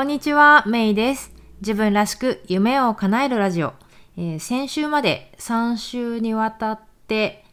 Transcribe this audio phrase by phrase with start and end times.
[0.00, 1.30] こんにちは、メイです。
[1.60, 3.74] 自分らしく夢を叶えるラジオ。
[4.16, 7.44] えー先週まで3週にわたって、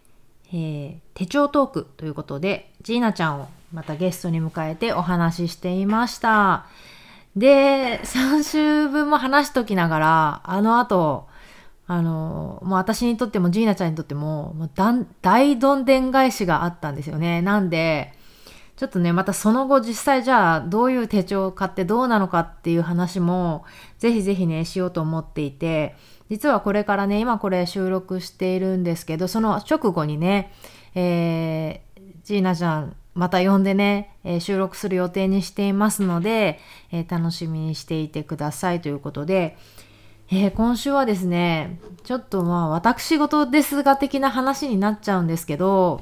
[0.54, 6.68] えー手帳トークということで、ジーナちゃんをまたゲストに迎えてお話ししていました。
[7.36, 11.27] で、3週分も話しときながら、あの後、
[11.86, 14.71] あの、もう私にとってもジーナちゃんにとっても、もう
[15.21, 17.41] 大どんでん返しがあったんですよね。
[17.41, 18.16] なんで、
[18.78, 23.66] ちょっとね、またその後実際じゃあどういう手帳を買ってどうなのかっていう話も
[23.97, 25.96] ぜひぜひね、しようと思っていて、
[26.29, 30.54] 実はこれからね、今これ収録しているんですけど、その直後にね、
[30.93, 36.59] えー、ジーナちゃんまた呼んでね、えー収録する予定にしていますので、
[36.92, 39.58] えー楽しみにしていてくださいということで、
[40.30, 46.02] えー今週はですね、ちょっとまあ私事ですが的な話になっちゃうんですけど、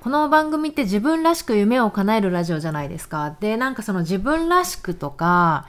[0.00, 3.36] この番組って自分らしく夢を叶えるラジオじゃないですか。
[3.38, 5.68] で、なんかその自分らしくとか、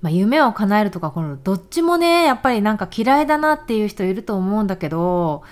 [0.00, 5.44] まあ、夢を叶えるとか、このどっちもね、やっぱりなんか嫌いだなっていう人いると思うんだけど、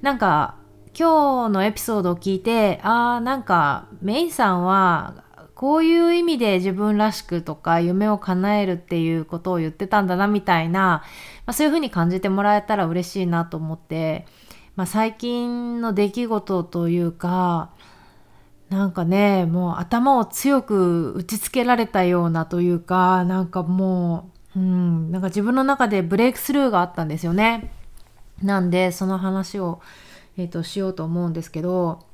[0.00, 0.54] なんか
[0.96, 5.24] 今日のエピソードを聞いて、ああ、なんかメインさんは
[5.56, 11.02] こういう意味で自分らしくとか夢を叶えるっていうことを言ってたんだなみたいな、
[11.46, 14.26] まあ、そういうふうに感じてもらえたら嬉しいなと思って、
[14.76, 17.70] まあ、最近の出来事というか、
[18.70, 27.70] なんかね、もう頭を強く打ちつけられたようなというか、なんかもう、うん、なんか自分の中でブレイクスルーがあったんですよね。
[28.42, 29.82] なんで、その話を、
[30.38, 32.06] えっ、と、しようと思うんですけど、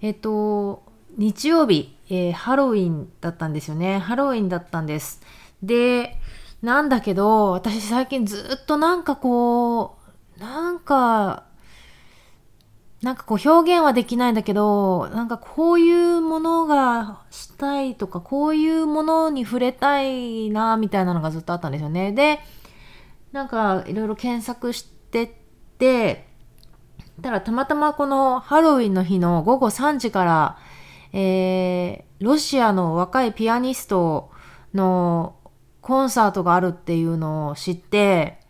[0.00, 0.82] えっ、と、
[1.16, 3.98] 日曜日、えーハロウィンだったんですよね。
[3.98, 5.22] ハロウィンだったんです。
[5.62, 6.18] で、
[6.60, 9.96] なんだけど、私最近ずっとなんかこ
[10.36, 11.44] う、なんか、
[13.04, 22.12] なんかこう表現はできないんだけど、なんかこういうものがしたいとか、こういうものに触れたいな、みたいなのがずっとあったんですよね。
[22.12, 22.40] で、
[23.30, 25.30] なんかいろいろ検索してっ
[25.76, 26.26] て、
[27.20, 30.58] たらたまたまこのハロウィンの日の午後3時から、
[31.12, 34.30] えー、ロシアの若いピアニスト
[34.72, 35.36] の
[35.82, 38.40] コンサートがあるっていうのを知って、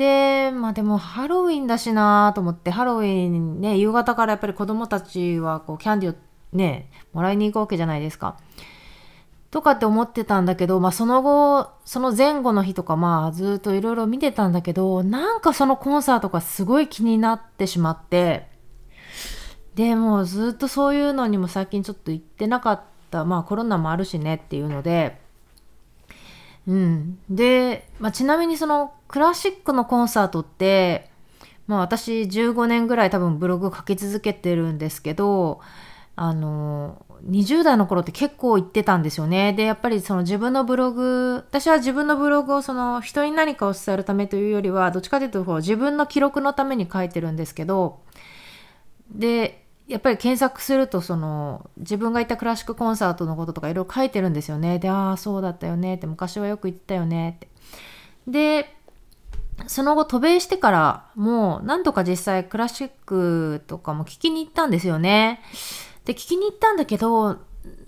[0.00, 6.16] で、まあでもハロウィンだしなと思って、ハロウィンね、夕方からやっぱり子供たちはこうキャンディーを
[6.54, 8.38] ね、もらいに行くわけじゃないですか。
[9.50, 18.48] とかって思ってたんだけど、まあその後、その前後の日とかまあずっといろいろ見てたんだけど、なんかそのコンサートがすごい気になってしまって、
[19.74, 23.26] でもうずっとそういうのにも最近ちょっと行ってなかった。
[23.26, 25.20] まあコロナもあるしねっていうので、
[26.70, 27.18] うん。
[27.28, 31.10] で、まあ、ちなみにそのクラシックのコンサートって、
[31.66, 35.60] まあ私15年ぐらい多分ブログ書き続けてるんですけど、
[36.14, 39.52] あの、20代の頃って結構行ってたんですよね。
[39.52, 47.98] で、やっぱりその自分のブログ、私は自分のブログをその人に何かを伝えるためというよりは、どっちかというと自分の記録のために書いてるんですけど、
[49.10, 54.78] で、やっぱり検索するとその自分が行ったクラシックコンサートのこととかいろいろ書いてるんですよね。
[54.78, 57.48] で、ああ、そうだったよねって、昔はよく行ったよねって。
[58.28, 58.76] で、
[59.66, 65.42] その後渡米してからもう何度か実際クラシックとかも聞きに行ったんですよね。
[66.04, 67.38] で、聞きに行ったんだけど、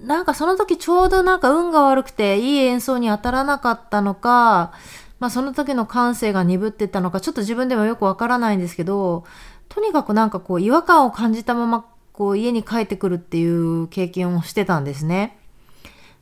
[0.00, 4.72] なんかその時ちょうどなんか運が悪くていい演奏に当たらなかったのか、
[5.20, 9.24] まあその時の感性が鈍ってたのか、ちょっと自分でもよくわからないんですけど、
[9.68, 15.38] とにかくなんかこう違和感を感じたままこう家に帰ってくるっていう経験をしてたんですね。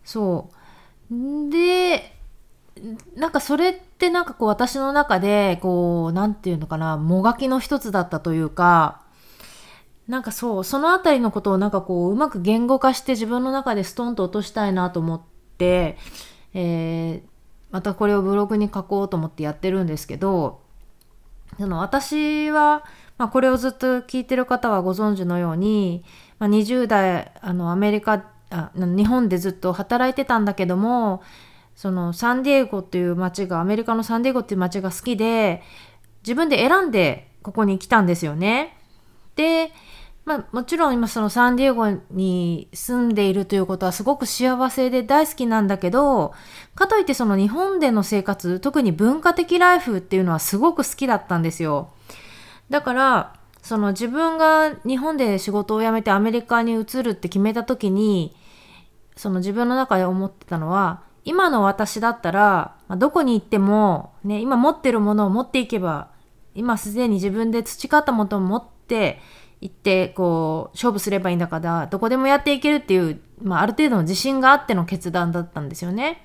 [0.05, 0.51] そ
[1.11, 1.51] う。
[1.51, 2.17] で、
[3.17, 9.03] なんかそれってなんかこう私の中でこう、なんていうのかな、もがきの一つだったというか、
[10.09, 15.21] なんかそう、そのあたりのことをなんかこう、うまく言語化して自分の中でストンと落としたいなと思っ
[15.59, 15.99] て、
[16.55, 17.29] えー、
[17.71, 20.62] またこれをブログに書こうと思ってやってるんですけど、
[21.59, 22.84] その私は、
[23.20, 26.04] まあ、これをずっと聞いてる方はご存知のように、
[26.38, 31.22] まあ、20代、あの、アメリカ、あ日本でずっと働いてたんだけども、
[31.76, 35.62] そのサンディエゴっていう街が、アメリカのサンディエゴっていう街が好きで、
[36.22, 38.78] 自分で選んでここに来たんですよね。
[39.37, 39.70] で、
[40.25, 46.32] まあもちろん今そのサンディエゴに住んでいるということはすごく幸せで大好きなんだけど、
[46.75, 51.90] かといってその日本での生活、特に文化的ライフっていうのはすごく好きだったんですよ。
[52.70, 58.34] だから、その自分が日本で仕事を辞めてアメリカに移るって決めた時に、
[59.17, 66.08] その自分の中で思ってたのは、今の私だったら、まあどこに行っても、ね、今持ってるものを持っていけば、
[66.55, 69.20] 今すでに自分で培ったものを持って
[69.61, 76.25] 行って、こう、勝負すればいいんだから、どこでもやっていけるっていう、まあある程度の自信があっての決断だったんですよね。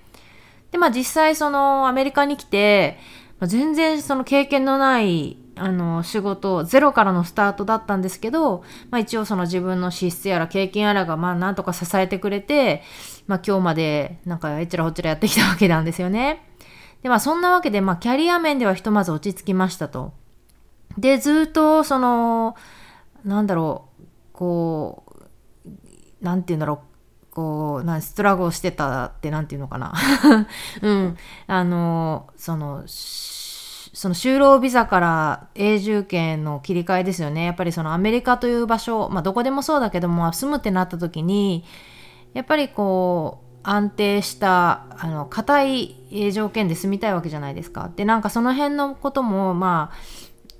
[0.71, 2.97] で、まあ実際そのアメリカに来て、
[3.39, 12.83] まあ、全然その経験のないあの仕事ゼロからのスタートだったんですけど、まあ、一応その自分の資質やら経験やらがまあなんとか支えてくれて、
[13.27, 16.45] まあ、今日までなんかえちらほちらやってきたわけなんですよね。
[17.03, 20.13] でまあそんなわけで、まあ、キャリア面ではひとまず落ち着きましたと。
[20.97, 22.55] でずっとその
[23.23, 24.03] なんだろう
[24.33, 25.03] こ
[25.61, 26.81] うなんて言うんだろ
[27.31, 29.93] うこうなストラゴしてたってなんていうのかな
[30.81, 31.17] うん
[31.47, 32.83] あのその
[33.95, 37.45] その就労ビザから永住権の切り替えですよね。
[37.45, 41.63] やっぱりそのアメリカという場所、まあどこでもそうだけども、住むってなった時に、
[42.33, 47.89] やっぱりこう、安定した、あの、硬い条件で住みたいわけじゃないですか。
[47.95, 49.91] で、なんかその辺のことも、ま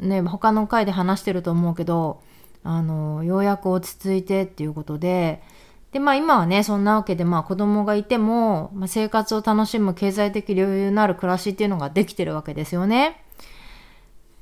[0.01, 2.21] あ、ね、他の回で話してると思うけど、
[2.63, 5.43] あの、ようやく落ち着いてっていうことで、
[5.91, 13.24] で、まあ今はね、そんなわけで、まあ子供がいても、まあ、生活を楽しむ経済的余裕のある暮らしっていうのができてるわけですよね。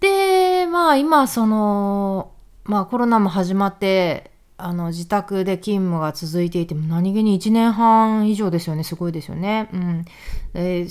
[0.04, 2.34] で、まあ今その、
[2.66, 8.84] まあコロナも始まって、あの自宅で勤務が続いていても何気に1年半以上ですよね。
[8.84, 9.70] すごいですよね。
[9.72, 10.06] うん。
[10.56, 10.88] え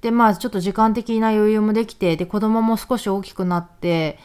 [0.00, 4.18] で、まあちょっと時間的な余裕もできて、で、子供も少し大きくなって、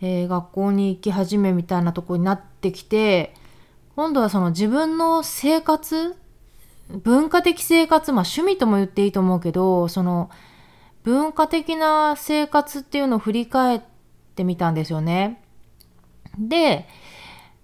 [0.00, 3.32] えー、学校に行き始めみたいなとこになってきて、
[3.94, 6.16] 今度はその自分の生活
[6.90, 10.30] 文化的生活、まあ趣味とも言っていいと思うけど、その、
[11.06, 13.80] 文化的な生活っていうのを振り返っ
[14.34, 15.40] てみたんですよね。
[16.36, 16.88] で、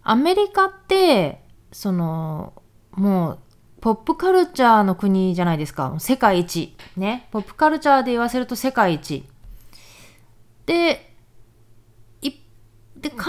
[0.04, 1.42] アメリカって、
[1.72, 2.52] その、
[2.92, 3.38] もう、
[3.80, 5.92] ポップカルチャーの国じゃないですか。
[5.98, 6.76] 世界一。
[6.96, 7.28] ね。
[7.32, 9.24] ポップカルチャーで言わせると世界一。
[10.64, 11.12] で、
[12.22, 13.24] で、必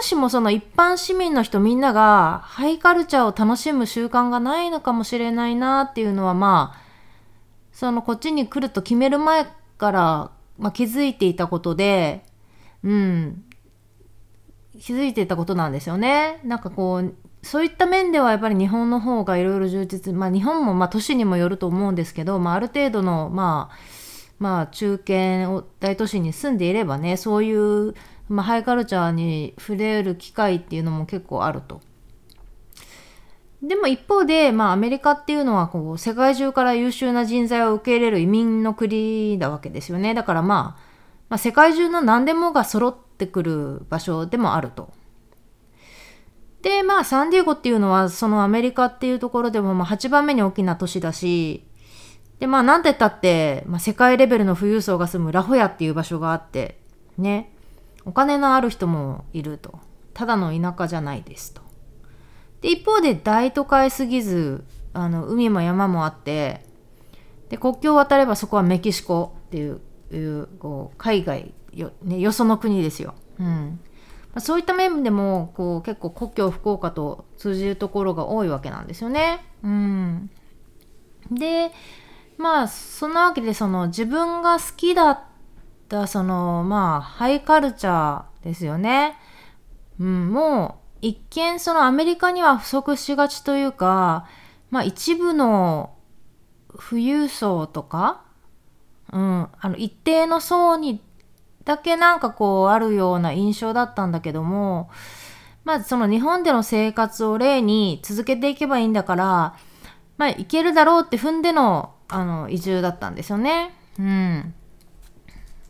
[0.00, 6.88] ずしもその一般市民の人みんながハイカルチャーを楽しむ習慣がないのかもしれないなっていうのはまあ、
[7.70, 9.46] そのこっちに来ると決める前
[9.78, 12.24] から、まあ、気づいていたことで、
[12.82, 13.44] うん、
[14.80, 16.40] 気づいていたことなんですよね。
[16.44, 23.76] なんかこう、そういった面ではやっぱり日本の方がいろいろ充実、まあ日本もまあ都市にもよると思うんですけど、まあある程度の、まあ、
[24.38, 27.94] まあ中堅を大都市に住んでいればね、そういう、
[28.28, 31.80] まあハイカルチャーに触れる機会っていうのも結構あると。
[33.62, 40.14] でも一方で、まあアメリカっていうのはこう世界中から優秀な人材を受け入れる移民の国なわけですよね。
[40.14, 40.82] だからまあ、
[41.28, 44.92] まあ、世界中の何でもが揃ってくる場所でもあると。
[46.62, 51.64] で、まあサンディエゴっていうのはそのアメリカっていうところでもまあ8番目に大きな都市だし、
[52.38, 56.78] でまあなんて言ったって、まあ、世界レベルの富裕層が住むラホヤっていう場所があって、
[57.16, 57.52] ね、
[58.04, 59.80] お金のある人もいると。
[60.14, 61.67] ただの田舎じゃないですと。
[62.60, 66.62] で、一方で大都会すぎず、あの、海も山もあって、
[67.48, 69.80] で、国境を渡ればそこはメキシコっていう、
[70.12, 73.14] いうこう海外よ、ね、よその国ですよ。
[73.38, 73.46] うん。
[73.46, 79.40] まあ、そういった面でも、こう、結構故郷福岡と通じるところが多いわけなんですよね。
[79.62, 80.30] うん。
[81.30, 81.70] で、
[82.36, 85.20] まあ、そんなわけで、その、自分が好きだっ
[85.88, 89.16] た、その、まあ、ハイカルチャーですよね。
[89.98, 94.26] うん、もう、一見そのアメリカには不足しがちというか、
[94.70, 95.94] まあ一部の
[96.90, 98.22] 富裕層とか、
[99.12, 101.00] うん、あの一定の層に
[101.64, 104.90] だけなんかこうあるような印象だったんだけども、
[105.64, 109.56] まあその日本での生活を例に続けていけばいいんだから、
[110.16, 113.74] まあいけるだろうって踏んでのあの移住だったんですよね。
[113.98, 114.54] うん。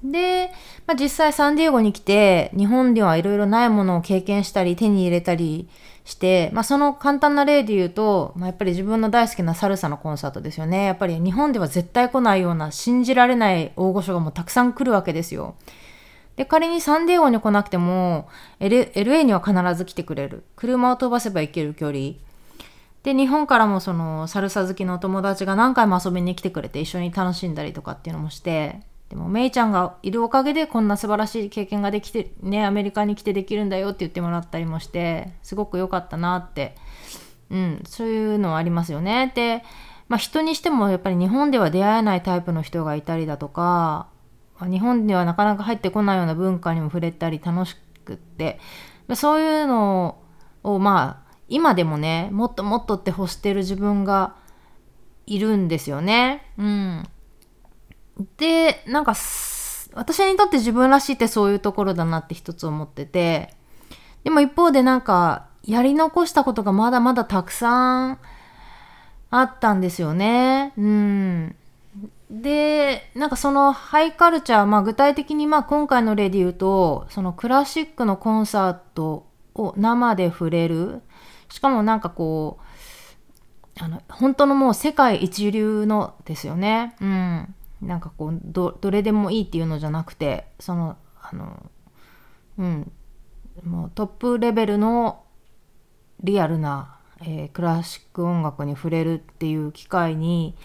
[0.02, 0.50] で、
[0.87, 5.69] まあ、実際サンディエゴに来て、日本ではいろいろないものを経験したり、手に入れたり
[6.05, 10.85] して、まあ、その簡単な例で言うと、まあ、やっぱり自分の大好きなサルサのコンサートですよね。
[10.85, 15.57] やっぱり日本では絶対来ないような信じられない大御所がもうたくさん来るわけですよ。
[16.37, 18.28] で、仮にサンディエゴに来なくても、
[18.61, 20.45] L、LA には必ず来てくれる。
[20.55, 22.12] 車を飛ばせば行ける距離。
[23.02, 36.77] で、日本からもそのサルサ好きのお友達が何回も遊びに来てくれて一緒に楽しんだりとかっていうのもして、でも、メイちゃんがいるおかげでこんな素晴らしい経験ができて、ね、アメリカに来てできるんだよって言ってもらったりもして、すごく良かったなって、
[37.50, 39.33] うん、そういうのはありますよね。
[39.35, 39.65] で、
[40.09, 44.09] まあ人にしてもやっぱり日本では出会えないタイプの人がいたりだとか、
[44.61, 48.59] 日本ではなかなか入ってこないような文化にも触れたり楽しくって、
[49.15, 50.19] そういうの
[50.65, 54.35] をまあ、今でもね、もっともっとって欲してる自分が
[55.27, 56.43] いるんですよね。
[56.59, 57.09] うん。
[58.37, 59.15] で、なんか、
[59.95, 63.55] 私にとって自分らしいってそういうところだなって一つ思ってて、
[64.25, 68.19] でも一方でなんか、やり残したことがまだまだたくさん
[69.31, 70.73] あったんですよね。
[70.79, 71.55] うん。
[72.31, 81.03] で、なんかそのハイカルチャー、まあ具体的にまあ今回の例で言うと、そのクラシックのコンサートを生で触れる。
[81.49, 82.59] しかもなんかこ
[83.79, 86.97] う、あの、本当のもう世界一流のですよね。
[87.01, 87.55] うん。
[87.83, 91.71] なんかこう、ど、どれでもいいっていうのじゃなくて、その、あの、
[92.59, 92.93] うん。
[93.65, 95.25] もうトップレベルの
[96.23, 100.57] リアルな、えー、クラシック音楽に触れるっていう機会に、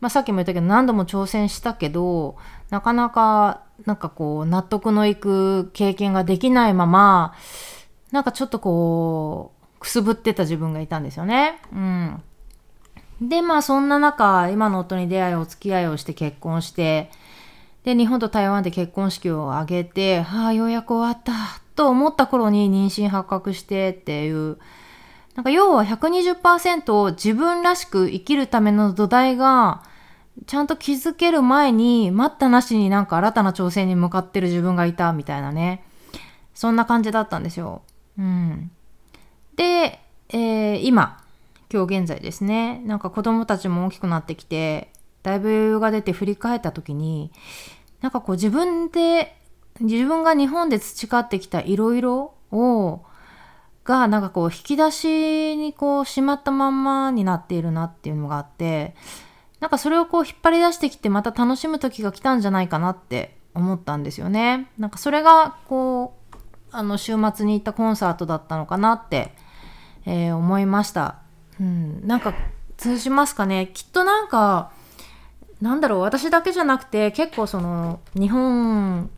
[0.00, 2.36] まあ、さっきも言ったけど何度も挑戦したけど
[2.70, 7.34] なかなかなんかこう納得のいく経験ができないまま
[8.12, 11.60] なんかちょっとこうくすぶってた自分がいたんですよね。
[11.72, 12.22] うん、
[13.20, 17.10] でまあそんな中今の夫に出会いお付き合いをして結婚して
[17.84, 21.32] で日本と台湾で結婚式を挙げてはあようやく終わった
[21.74, 24.58] と思った頃に妊娠発覚してっていう
[25.34, 29.82] なんか要は120%自分らしく生きるための土台が
[30.46, 35.84] ちゃんと気づける前に待ったなしになんか新たな挑戦に向かってる自分がいたみたいなね。
[36.54, 37.82] そんな感じだったんですよ。
[38.18, 38.70] うん。
[39.54, 41.22] で、えー、今、
[41.72, 47.32] 今日現在ですね、なんか子供たちも大きくなってきて、だいぶ余裕が出て振り返った時に、
[48.00, 49.36] なんかこう自分で、
[49.80, 53.02] 自分が日本で培ってきたいろいろを
[53.88, 58.94] がなんかこう引き出しにこうしまったまんまになっているなっていうのがあって
[59.60, 64.70] なんかそれをこう引っ張り出してきてまた楽しむ時が来たんじゃないかなって思ったんですよね。
[64.78, 66.36] なんかそれがこう
[66.70, 69.34] あの週末に行ったコンサートだったのかなって、
[70.04, 71.22] えー、思いました。
[71.60, 72.34] うん、なんか
[72.76, 73.70] 通じますかね。
[73.74, 74.72] きっとなんか
[75.60, 76.00] なんだろう。
[76.00, 79.10] 私だけじゃなくて結構その日本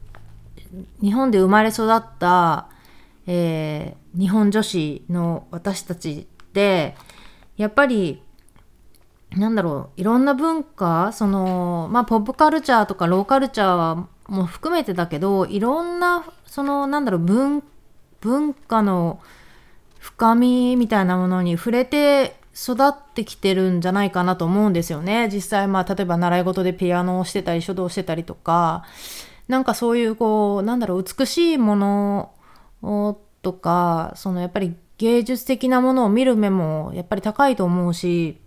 [1.02, 2.68] 日本で生まれ育った
[3.26, 6.97] えー、日本女子の私たちって
[7.56, 8.23] やっぱり
[9.37, 10.00] なんだろう。
[10.00, 17.20] いろんな文化そのまあポップカルチャーとかローカルチャーも含めてだけどいろんなそのなんだろう。
[18.20, 19.20] 文化の
[20.00, 25.28] 深みみたいなものに触れて育ってきてるんじゃないかなと思うんですよね。
[25.33, 28.85] 実際まあ例えば習い事でピアノをしてたり書道をしてたりとか
[29.47, 32.33] なんかそういうこうなんだろう美しいもの
[32.83, 38.38] をとかそのやっぱり芸術的なものを見る目もやっぱり高いと思うし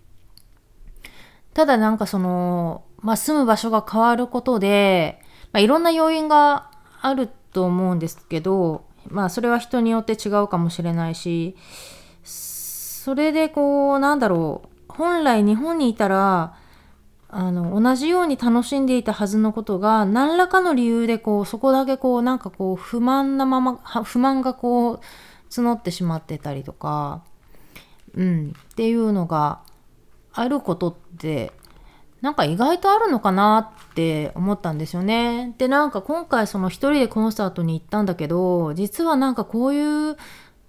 [1.52, 5.20] ただなんかその、まあ、住む場所が変わることで、
[5.52, 6.70] まあ、いろんな要因が
[7.00, 11.56] あると思うんですけどまあそれは人によって違うかもしれないし
[12.22, 16.56] それでこうなんだろう本来日本にいたら
[17.36, 25.00] あの、同じように楽しんでいたはずのことが、何らかの理由でこう、そこだけこう、なんかこう、不満なまま、不満がこう、
[25.50, 27.24] 募ってしまってたりとか、
[28.14, 29.62] うん、っていうのが
[30.32, 31.52] あることって、
[32.24, 35.54] なんか意外とあるのかなって思ったんですよね。
[35.58, 40.16] で、なんか今回その一人でコンサートに行ったんだけど、実はなんかこういう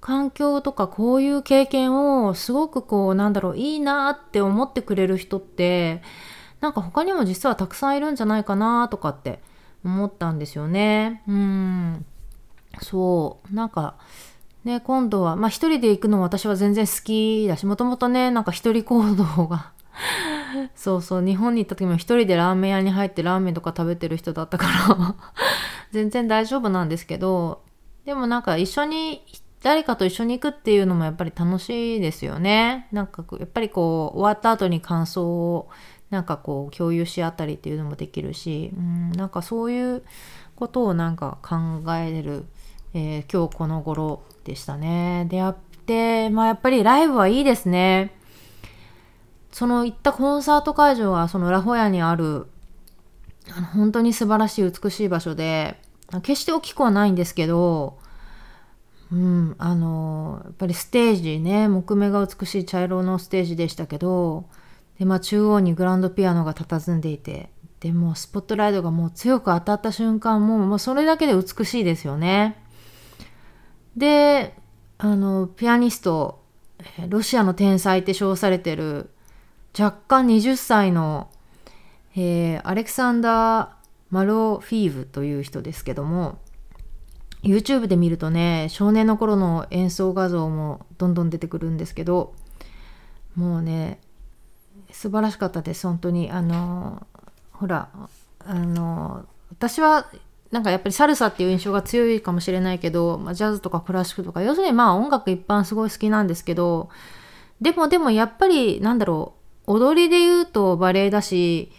[0.02, 6.02] 環境とかこういう経験をすごくこう、なんだろう、いいなって思ってくれる人って、
[6.60, 9.40] なんか他にも実はたくさんいるんじゃないかなとかって
[9.86, 11.24] 思ったんですよね。
[11.26, 12.06] うん。
[12.82, 13.56] そう。
[13.56, 13.96] なんか、
[14.66, 19.72] ね、今度は、まあ一人で行くのも私は全然好きだし、もともとね、なんか一人行動が
[20.76, 25.16] そうそう、日本に行った時も一人でラーメン屋に入ってラーメンとか食べてる人だったから
[25.92, 27.62] 全然大丈夫なんですけど、
[28.06, 29.24] でもなんか一緒に、
[29.64, 32.88] 誰かと一緒に行くっていうのもやっぱり楽しいですよね。
[32.92, 35.70] なんかやっぱりこう終わった後に感想を
[36.12, 40.04] なんかこう共有し合ったりっていうのもできるし、うん、なんかそういう
[40.56, 41.56] ことをなんか考
[41.96, 42.46] える、
[42.94, 45.26] えー、今日この頃でしたね。
[45.30, 45.56] で、やっ
[45.88, 48.12] て、まあやっぱりライブはいいですね。
[49.56, 52.48] その行ったコンサート会場はそのラホヤにある
[53.56, 55.80] あの本当に素晴らしい美しい場所で
[56.24, 57.98] 決して大きくはないんですけど
[59.12, 64.46] うん、あのやっぱりステージね木目が美しい茶色のステージでしたけど
[65.00, 72.62] で、まあ、中央にグランドピアノが佇んでいて、で、もスポットライトがもう強く当たった瞬間、もうもうそれだけで美しいですよね。
[73.96, 74.56] で、
[74.98, 76.44] あの、ピアニスト、
[77.08, 79.10] ロシアの天才って称されてる、
[79.78, 81.30] 若干20歳の、
[82.16, 83.68] えー、アレクサンダー・
[84.10, 86.38] マロフィーブという人ですけども、
[87.44, 92.34] YouTube で見るとね、少年の頃の演奏画像もどんどん出てくるんですけど、
[93.36, 94.00] もうね、
[94.92, 96.32] 素晴らしかったです本当に。
[96.32, 97.06] あの
[97.52, 97.90] ほら
[98.40, 100.08] あの私は
[100.52, 106.90] なんかやっぱりサルサっていう印象が強いかもしれないけど、まあ、ジャズとかクラシックとか要するにまあ音楽一般すごい好きなんですけど
[107.60, 109.35] でもでもやっぱりなんだろう
[109.68, 111.72] 踊りで言うとバレエだし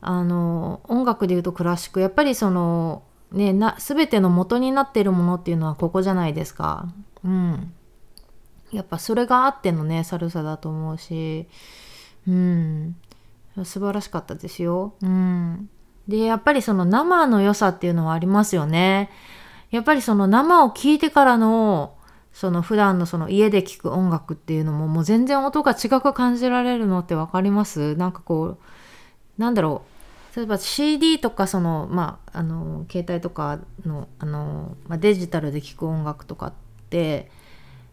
[0.00, 3.02] あの音楽でいうとクラシックやっぱりその
[3.32, 6.88] ねな全ての元になっているものっていうのはここじゃないですか。
[7.24, 7.72] うん。
[8.72, 11.46] やっぱそれがあってのねサルサだと思うし、
[12.28, 12.96] うん、
[13.64, 14.94] 素晴らしかったですよ。
[15.02, 15.70] うん。
[16.08, 19.10] で、やっぱりその生の良さっていうのはありますよね。
[19.70, 21.95] やっぱりその生を聴いてからの、
[22.38, 27.96] その普段のその家で聴く音楽っていうのももう全然音が違く感じられるのって分かります？
[27.96, 28.58] なんかこう、
[29.38, 29.80] なんだろ
[30.34, 30.36] う。
[30.36, 36.52] 例えば CD とかその、まあ、あの、携帯とかの、あの、まあ、デジタルで聴く音楽とかっ
[36.90, 37.30] て、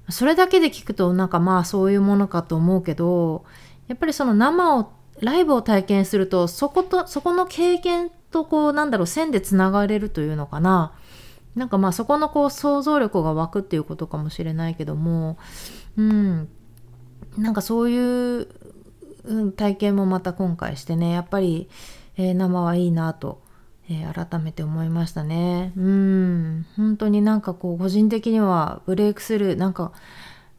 [0.10, 3.46] それだけで聞くとなんかまあそういうものかと思うけど、
[3.88, 10.92] やっぱりその生をライブを体験するとそことそこの経験とこうなんだろう線でつながれるというのかな
[11.56, 15.38] なんかまあそこのこう想像力が湧くっていうことかもしれないけども
[15.98, 16.50] うん。
[17.38, 18.48] なんかそういう、
[19.56, 21.70] 体験もまた今回してねやっぱり、
[22.18, 23.42] えー、生はいいなと、
[23.90, 25.72] えー、改めて思いましたね。
[25.78, 26.66] うん。
[26.76, 29.94] 本当になんかこう個人的にはブレイクスルーなんか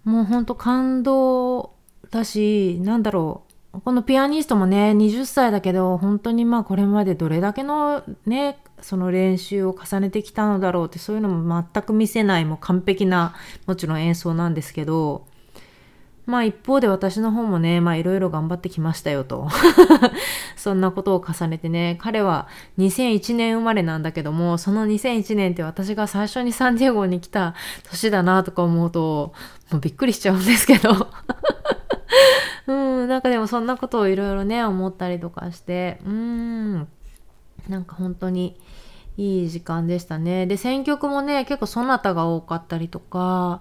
[0.05, 1.75] もう本当感動
[2.11, 3.54] だしなんだろう。
[3.83, 13.35] このピアニストもね、20歳だけど、本当にまあこれまでどれだけのね、その練習を重ねてきたのだろうって、そういうのも全く見せない、もう完璧な、
[13.67, 15.27] もちろん演奏なんですけど、
[16.27, 19.49] まあ一方で私の方もね、まあいろいろ頑張ってきましたよと。
[20.57, 27.55] そんなことを重ねてね、彼は2001年生まれなんだけども、その2001年って私が最初にサンディエゴに来た
[27.91, 29.35] 年だなとか思うと、
[29.71, 31.09] もうびっくりしちゃうんですけど。
[32.67, 36.89] うん、なんかでもそんなことをいろいろね、思ったりとかして、うん、
[37.69, 38.59] なんか本当に
[39.17, 40.47] いい時間でしたね。
[40.47, 43.61] で、選曲もね、結構そなたが多かったりとか、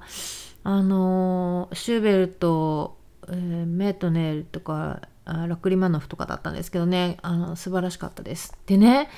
[0.63, 2.97] あのシューベルト、
[3.27, 8.57] えー、メートネルとか、ラクリマノフとかだったんですけどね、あの素晴らしかったです。
[8.65, 9.09] でね、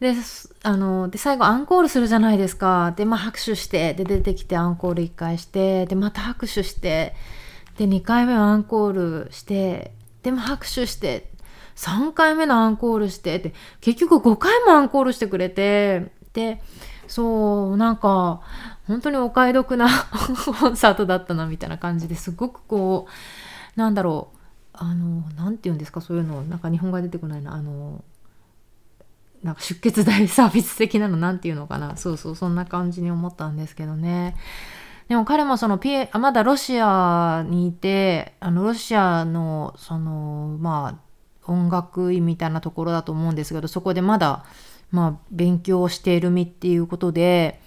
[0.00, 0.14] で、
[0.62, 2.92] あの、で、最後アンコールするじゃないですか。
[2.96, 7.14] で、まあ拍手して、で、出てきてアンコール1回して、で、また拍手して、
[7.78, 11.30] で2回目はアンコールしてでも拍手して
[11.76, 16.60] 3回目のアンコールしてって結局5回もアンコールしてくれてで
[17.06, 18.42] そうなんか
[18.88, 19.88] 本当にお買い得な
[20.60, 23.06] コンサートだったなみたいな感じですごくこ
[23.76, 24.38] うなんだろう
[24.72, 28.02] あの何て言うんですかそういうのなんか日本語が出てこないなあの
[29.42, 31.96] なんか出血大サービス的なの何て言うのかな。
[31.96, 34.34] そうそうそんな感じに思ったんですけどね。
[35.08, 44.44] でも彼もそのピエ、まだロシアにいて、あの、ロシアの、その、まあ、音楽院みたいなところだと思うんですけど、そこでまだ、
[44.90, 47.60] まあ、勉強をしている身っていうことで、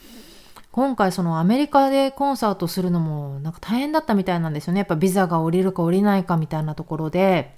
[0.71, 4.79] 今回そのアメリカでコンサートするのもなんか大変だったみたいなんですよね。
[4.79, 7.57] やっぱビザが降りるか降りないかみたいなところで。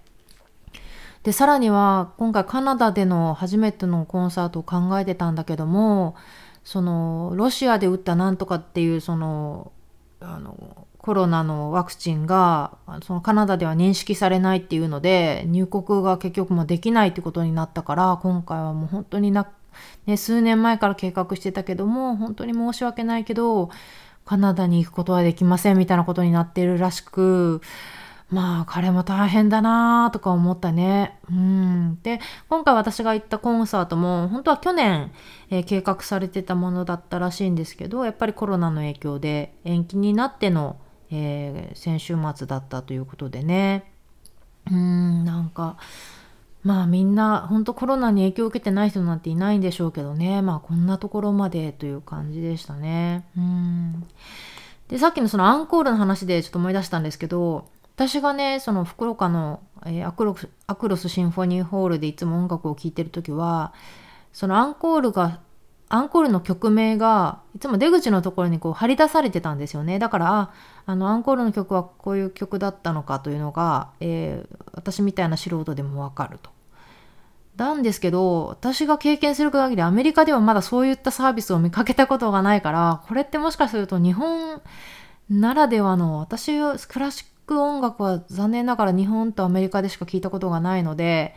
[1.21, 6.15] で、さらには今回カナダでの初めてのコンサートを考えてたんだけども、
[6.63, 9.71] そのロシアで打ったなんとかっていうその
[10.19, 19.52] あのコロナのワクチンがそのカナダでは認識されないっていうので入国が結局もできないってことになったから今回はもう本当にな、
[20.06, 23.69] ね、数年前から計画してたけども本当に申し訳ないけど
[24.23, 27.62] カナダに行くことはできませんみたいなことになってるらしく
[28.33, 31.19] まあ彼も大変だなとか思ったね。
[31.29, 31.99] うん。
[32.01, 32.19] で、
[32.49, 35.11] 今回私が行ったコンサートも本当は去年、
[35.51, 40.77] えー、計画されてたものだったらしいんですけど、やっぱりコロナの影響で延期になっての、
[41.11, 43.91] えー、先週末だったということでね。
[44.71, 45.77] うん、なんか、
[46.63, 50.41] まあみんな本当コロナに影響を受けてない人なんていないんでしょうけどね。
[50.41, 53.27] まあこんなところまでという感じでしたね。
[53.37, 54.07] うん。
[54.87, 63.73] で、さっきのそのアンコールの話でちょっと思い出したんですけど、私がねその福岡の、えー、アクロスアクロスシンフォニーホールでいつも音楽を聴いてる時は
[64.32, 65.41] そのアンコールが
[65.89, 70.51] アンコールの曲名がいつも出口のところにこう貼り出されてたんですよねだから
[70.88, 76.49] あのアンコールの曲はこういう曲だったのかというのが、えー、私みたいな素人でもわかると。
[77.58, 84.60] なんですけど私が経験する限りアメリカではまだそういったサービスを見かけたことがないからこれってもしかすると日本
[85.29, 91.36] ならではの私クラシックク音楽は残念ながら日本とアメリカでしか聞いたことがないので、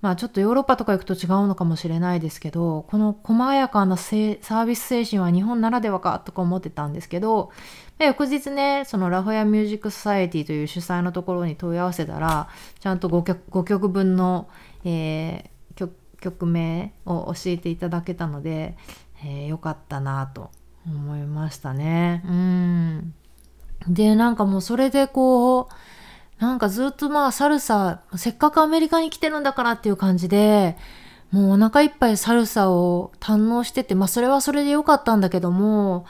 [0.00, 7.50] まあちょっとヨーロッパとか行くと違うのかもしれないですけど、この細やかなサービス精神は日本ならではかとか思ってたんですけど、
[7.98, 14.48] 翌日ね、そのラフォヤミュージックソサエティという主催のところに問い合わせたら、ちゃんと 5, 曲 ,5 曲分の、
[14.84, 18.76] えー、曲名を教えていただけたので、
[19.22, 20.50] えー、よかったなと
[20.86, 22.22] 思いましたね。
[22.26, 23.14] うん。
[23.88, 30.76] で、なんかもうそれでこう、なんかずっとまあサルサ、せっかくアメリカに来てるんだからっていう感じで、
[31.30, 36.06] もうお腹いっぱいサルサを堪能してて、まあそれはそれで良かったんだけども、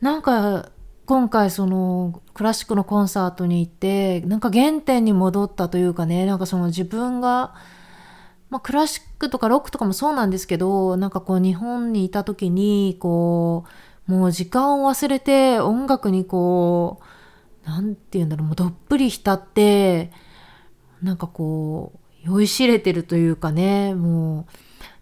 [0.00, 0.70] なんか
[1.06, 7.54] 今回そのクラシックのコンサートに行ってなんか原点に戻ったというかねなんかその自分が、
[8.48, 13.70] まあ、クラシックとかロックとかもそうなんですけどなんかこう日本にいた時にこう
[14.06, 20.10] もう時間を忘れて音楽にこう何て言うんだろうもうどっぷり浸って
[21.02, 24.46] なんかこう酔いしれてるというかねもう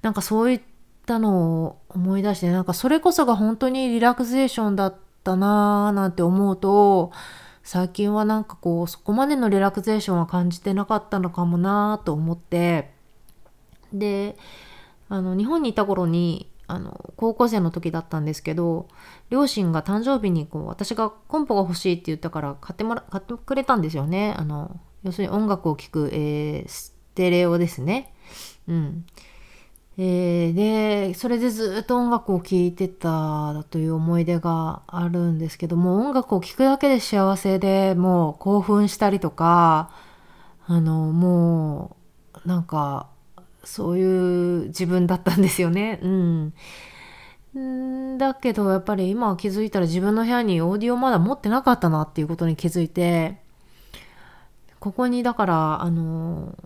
[0.02, 0.60] なんかそういっ
[1.06, 7.12] たのを思い出してなんかそれこそが本当にリラクゼーションだったなーなんて思うと
[7.64, 12.90] 最近はなんかこうそこまでのリラクゼーションは感じてなかったのかもなーと思って
[13.92, 14.36] で
[15.08, 18.88] あの日本にいた頃にあの高校生の時だったんですけど
[19.28, 24.34] 両親が誕生日にこう私がコンポが欲しいって言ったから買ってもら買ってくれたんですよね。
[24.36, 28.14] あの要するに音楽を聴く、えー、ステレオですね。
[28.68, 29.04] うん。
[29.98, 39.90] えー、で、それでずっと音楽を聴いてたという思い出があるんですけども、音楽を聴くだけで幸せでもう興奮したりとか、
[40.66, 41.96] あの、も
[42.44, 43.11] う、なんか、
[43.64, 46.00] そういう自分だったんですよね。
[46.02, 46.54] うん。
[48.18, 53.38] だけど、やっぱり今気づいたら自分の部屋にオーディオまだ持ってなかったなっていうことに気づいて、
[54.80, 56.56] ここにだから、あの、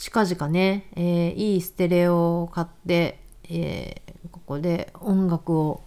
[0.00, 3.18] 近々ね、えー、いいステレオを買って、
[3.50, 5.82] えー、ここで音楽を、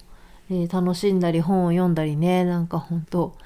[0.48, 3.36] えー、楽しんだり本を読んだりねなんかほんと、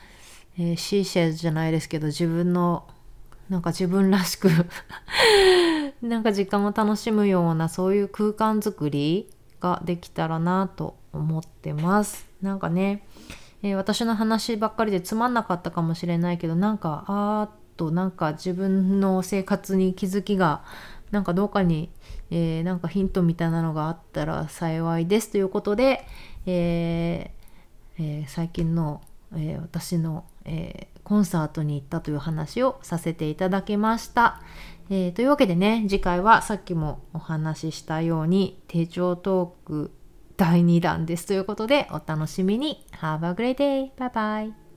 [0.59, 2.87] えー、シーシェズじゃないですけど自分の
[3.49, 4.51] なんか自分らしく
[6.03, 9.29] なんか時間を楽しむようなそういう空間づくり
[9.61, 13.05] ができたらなと思ってますなんかね、
[13.63, 20.63] えー、私の話ばっかりでつまんなかったかもしれないけどなんかあーっとなんか自分の生活に気づきが
[21.11, 21.91] なんかどうかに、
[22.31, 26.07] えー、なんかヒントみたいなのがあったら幸いですということで、
[26.47, 29.01] えーえー、最近の、
[29.35, 34.43] えー、私の、えー、コンサートに行ったという話をさせていただきました。
[34.91, 39.91] えー、というわけでね次回はさっきもお話ししたように手帳トーク
[40.37, 41.27] 第2弾です。
[41.27, 42.87] ということでお楽しみに。
[43.01, 43.91] Have a great day!
[43.99, 44.68] バイバイ。